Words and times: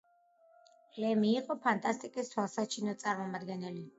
ლემი 1.03 1.33
იყო 1.41 1.57
ფანტასტიკის 1.67 2.33
თვალსაჩინო 2.35 2.99
წარმომადგენელი. 3.05 3.87